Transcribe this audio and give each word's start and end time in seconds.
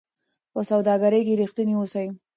په 0.53 0.59
سوداګرۍ 0.69 1.21
کې 1.27 1.37
رښتیني 1.41 1.73
اوسئ. 1.77 2.07